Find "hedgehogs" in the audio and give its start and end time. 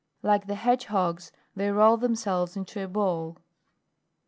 0.55-1.31